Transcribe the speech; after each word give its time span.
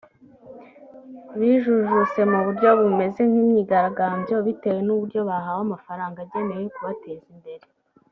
bijujuse 1.39 2.19
mu 2.31 2.39
buryo 2.45 2.69
bumeze 2.79 3.21
nk’imyigaragambyo 3.29 4.35
bitewe 4.45 4.79
n’uburyo 4.83 5.19
bahawe 5.29 5.61
amafaranga 5.65 6.17
agenewe 6.25 6.65
kubateza 6.75 7.27
imbere 7.35 7.65